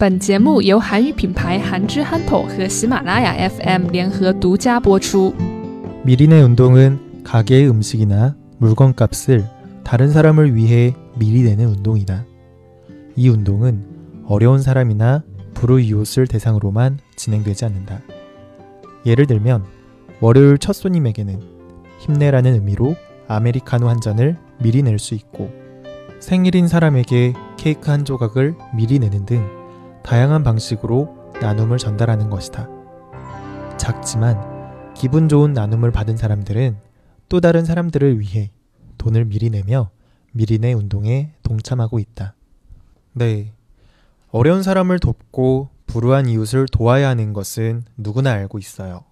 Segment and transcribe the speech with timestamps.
[0.00, 5.34] 本节目由韩语品牌韩之憨头和喜马拉雅 FM 联合独家播出。
[6.04, 9.44] 미리네 운동은 가게의 음식이나 물건값을
[9.84, 12.24] 다른 사람을 위해 미리 내는 운동이다.
[13.14, 13.84] 이 운동은
[14.26, 18.00] 어려운 사람이나 불우이웃을 대상으로만 진행되지 않는다.
[19.04, 19.64] 예를 들면
[20.22, 21.42] 월요일 첫 손님에게는
[21.98, 22.96] 힘내라는 의미로
[23.28, 25.50] 아메리카노 한 잔을 미리 낼 수 있고
[26.20, 29.60] 생일인 사람에게 케이크 한 조각을 미리 내는 등
[30.05, 32.69] 다양한 방식으로 나눔을 전달하는 것이다.
[33.77, 36.77] 작지만 기분 좋은 나눔을 받은 사람들은
[37.27, 38.51] 또 다른 사람들을 위해
[38.99, 39.89] 돈을 미리 내며
[40.31, 42.35] 미리 내 운동에 동참하고 있다.
[43.13, 43.53] 네.
[44.29, 49.05] 어려운 사람을 돕고 불우한 이웃을 도와야 하는 것은 누구나 알고 있어요.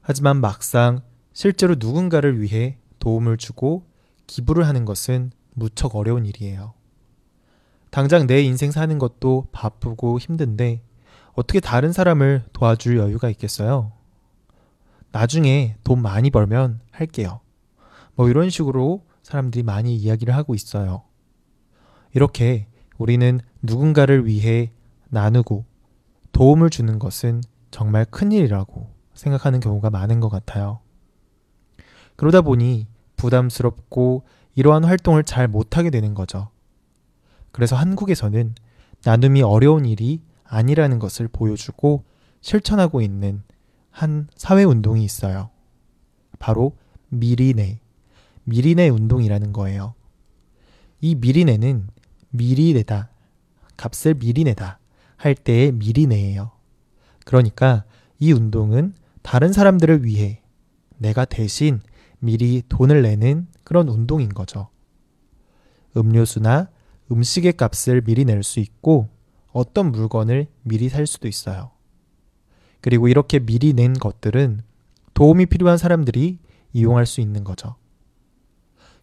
[0.00, 1.00] 하지만 막상
[1.32, 3.86] 실제로 누군가를 위해 도움을 주고
[4.28, 6.74] 기부를 하는 것은 무척 어려운 일이에요.
[7.94, 10.82] 당장 내 인생 사는 것도 바쁘고 힘든데
[11.34, 13.92] 어떻게 다른 사람을 도와줄 여유가 있겠어요?
[15.12, 17.38] 나중에 돈 많이 벌면 할게요.
[18.16, 21.04] 뭐 이런 식으로 사람들이 많이 이야기를 하고 있어요.
[22.14, 22.66] 이렇게
[22.98, 24.72] 우리는 누군가를 위해
[25.10, 25.64] 나누고
[26.32, 30.80] 도움을 주는 것은 정말 큰일이라고 생각하는 경우가 많은 것 같아요.
[32.16, 34.24] 그러다 보니 부담스럽고
[34.56, 36.48] 이러한 활동을 잘 못하게 되는 거죠.
[37.54, 38.56] 그래서 한국에서는
[39.04, 42.02] 나눔이 어려운 일이 아니라는 것을 보여주고
[42.40, 43.44] 실천하고 있는
[43.90, 45.50] 한 사회운동이 있어요.
[46.40, 46.76] 바로
[47.10, 47.78] 미리내,
[48.42, 49.94] 미리내 운동이라는 거예요.
[51.00, 51.86] 이 미리내는
[52.30, 53.10] 미리 내다,
[53.76, 54.80] 값을 미리 내다
[55.16, 56.50] 할 때의 미리내예요.
[57.24, 57.84] 그러니까
[58.18, 60.42] 이 운동은 다른 사람들을 위해
[60.98, 61.80] 내가 대신
[62.18, 64.70] 미리 돈을 내는 그런 운동인 거죠.
[65.96, 66.73] 음료수나
[67.10, 69.08] 음식의 값을 미리 낼 수 있고
[69.52, 71.70] 어떤 물건을 미리 살 수도 있어요.
[72.80, 74.62] 그리고 이렇게 미리 낸 것들은
[75.14, 76.38] 도움이 필요한 사람들이
[76.72, 77.76] 이용할 수 있는 거죠.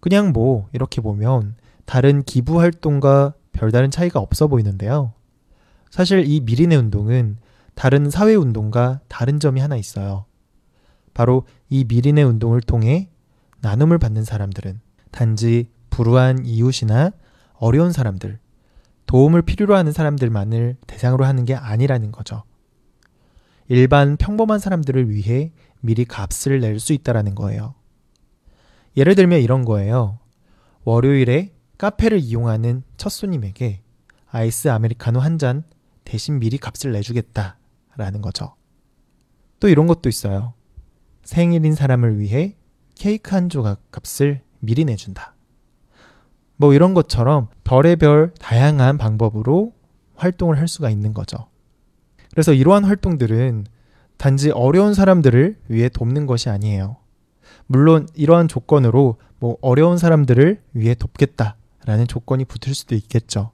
[0.00, 5.12] 그냥 뭐 이렇게 보면 다른 기부 활동과 별다른 차이가 없어 보이는데요.
[5.90, 7.38] 사실 이 미리내 운동은
[7.74, 10.24] 다른 사회 운동과 다른 점이 하나 있어요.
[11.14, 13.10] 바로 이 미리내 운동을 통해
[13.60, 17.12] 나눔을 받는 사람들은 단지 불우한 이웃이나
[17.58, 18.38] 어려운 사람들,
[19.06, 22.44] 도움을 필요로 하는 사람들만을 대상으로 하는 게 아니라는 거죠.
[23.68, 27.74] 일반 평범한 사람들을 위해 미리 값을 낼 수 있다라는 거예요.
[28.96, 30.18] 예를 들면 이런 거예요.
[30.84, 33.82] 월요일에 카페를 이용하는 첫 손님에게
[34.30, 35.62] 아이스 아메리카노 한 잔
[36.04, 37.58] 대신 미리 값을 내주겠다.
[37.96, 38.54] 라는 거죠.
[39.60, 40.54] 또 이런 것도 있어요.
[41.24, 42.56] 생일인 사람을 위해
[42.94, 45.34] 케이크 한 조각 값을 미리 내준다.
[46.58, 49.72] 뭐 이런 것처럼 별의별 다양한 방법으로
[50.16, 51.46] 활동을 할 수가 있는 거죠.
[52.32, 53.64] 그래서 이러한 활동들은
[54.16, 56.96] 단지 어려운 사람들을 위해 돕는 것이 아니에요.
[57.66, 63.52] 물론 이러한 조건으로 뭐 어려운 사람들을 위해 돕겠다라는 조건이 붙을 수도 있겠죠.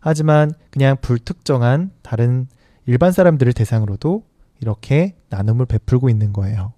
[0.00, 2.48] 하지만 그냥 불특정한 다른
[2.86, 4.24] 일반 사람들을 대상으로도
[4.60, 6.72] 이렇게 나눔을 베풀고 있는 거예요.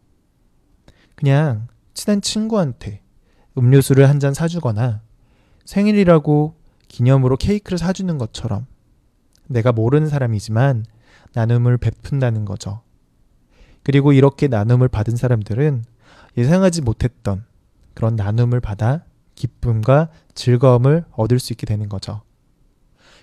[1.15, 3.01] 그냥 친한 친구한테
[3.57, 5.01] 음료수를 한 잔 사주거나
[5.69, 6.55] 생일이라고
[6.89, 8.65] 기념으로 케이크를 사주는 것처럼
[9.49, 10.87] 내가 모르는 사람이지만
[11.35, 12.81] 나눔을 베푼다는 거죠.
[13.83, 15.85] 그리고 이렇게 나눔을 받은 사람들은
[16.39, 17.45] 예상하지 못했던
[17.93, 22.23] 그런 나눔을 받아 기쁨과 즐거움을 얻을 수 있게 되는 거죠.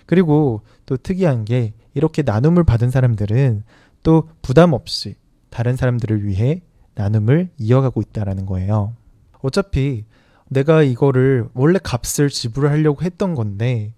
[0.06, 3.64] 그리고 또 특이한 게 이렇게 나눔을 받은 사람들은
[4.04, 5.16] 또 부담 없이
[5.50, 6.62] 다른 사람들을 위해
[6.94, 8.94] 나눔을 이어가고 있다라는 거예요.
[9.42, 10.04] 어차피
[10.48, 13.94] 내가 이거를 원래 값을 지불하려고 했던 건데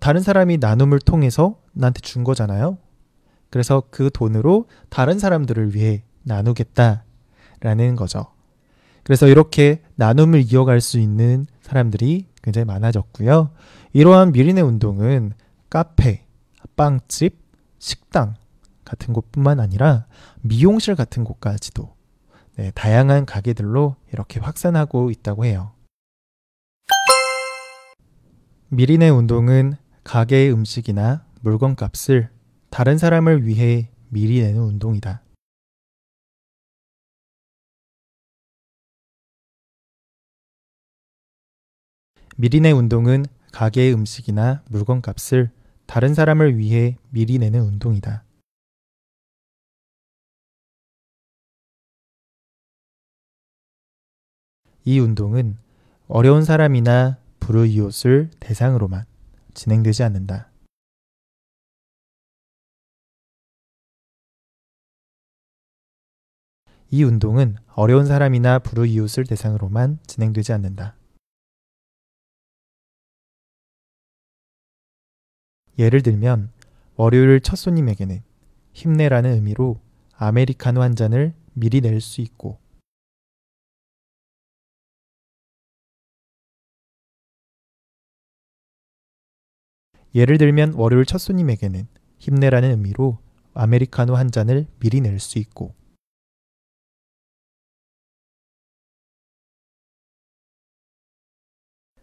[0.00, 2.78] 다른 사람이 나눔을 통해서 나한테 준 거잖아요.
[3.50, 8.26] 그래서 그 돈으로 다른 사람들을 위해 나누겠다라는 거죠.
[9.04, 13.50] 그래서 이렇게 나눔을 이어갈 수 있는 사람들이 굉장히 많아졌고요.
[13.92, 15.32] 이러한 미리네 운동은
[15.68, 16.24] 카페,
[16.76, 17.38] 빵집,
[17.78, 18.34] 식당
[18.84, 20.06] 같은 곳뿐만 아니라
[20.40, 21.94] 미용실 같은 곳까지도
[22.56, 25.72] 네, 다양한 가게들로 이렇게 확산하고 있다고 해요.
[28.74, 32.30] 미리네 운동은 가게의 음식이나 물건 값을
[32.70, 35.22] 다른 사람을 위해 미리 내는 운동이다.
[42.38, 45.50] 미리내 운동은 가게의 음식이나 물건 값을
[45.84, 48.24] 다른 사람을 위해 미리 내는 운동이다.
[54.86, 55.58] 이 운동은
[56.08, 59.04] 어려운 사람이나 브루이옷을 대상으로만
[59.54, 60.52] 진행되지 않는다.
[66.92, 70.94] 이 운동은 어려운 사람이나 브루이웃을 대상으로만 진행되지 않는다.
[75.80, 76.52] 예를 들면
[76.94, 78.22] 월요일 첫 손님에게는
[78.72, 79.80] 힘내라는 의미로
[80.14, 82.61] 아메리카노 한 잔을 미리 낼 수 있고
[90.14, 91.86] 예를 들면 월요일 첫 손님에게는
[92.18, 93.18] 힘내라는 의미로
[93.54, 95.74] 아메리카노 한 잔을 미리 낼 수 있고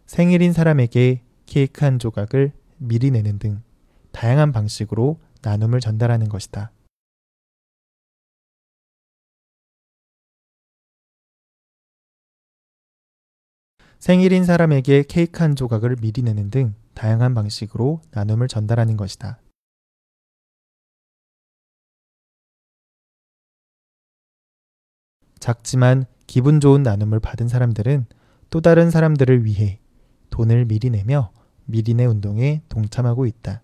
[0.06, 3.62] 생일인 사람에게 케이크 한 조각을 미리 내는 등
[4.10, 6.72] 다양한 방식으로 나눔을 전달하는 것이다.
[14.00, 19.40] 생일인 사람에게 케이크 한 조각을 미리 내는 등 다양한 방식으로 나눔을 전달하는 것이다.
[25.38, 28.06] 작지만 기분 좋은 나눔을 받은 사람들은
[28.50, 29.80] 또 다른 사람들을 위해
[30.28, 31.32] 돈을 미리 내며
[31.64, 33.62] 미리 내 운동에 동참하고 있다.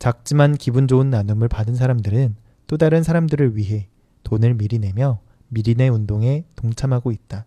[0.00, 2.34] 작지만 기분 좋은 나눔을 받은 사람들은
[2.66, 3.88] 또 다른 사람들을 위해
[4.30, 7.46] 돈을 미리 내며 미리 내 운동에 동참하고 있다.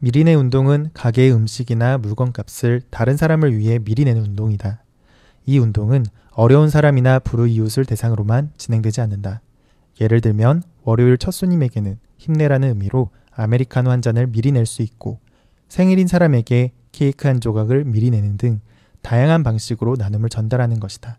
[0.00, 4.82] 미리 내 운동은 가게의 음식이나 물건값을 다른 사람을 위해 미리 내는 운동이다.
[5.46, 9.42] 이 운동은 어려운 사람이나 불우이웃을 대상으로만 진행되지 않는다.
[10.00, 15.20] 예를 들면 월요일 첫 손님에게는 힘내라는 의미로 아메리카노 한 잔을 미리 낼 수 있고
[15.68, 18.60] 생일인 사람에게 케이크 한 조각을 미리 내는 등
[19.02, 21.18] 다양한 방식으로 나눔을 전달하는 것이다.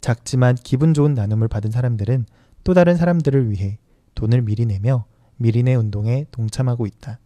[0.00, 2.26] 작지만 기분 좋은 나눔을 받은 사람들은
[2.64, 3.78] 또 다른 사람들을 위해
[4.14, 5.04] 돈을 미리 내며
[5.36, 7.18] 미리 내 운동에 동참하고 있다.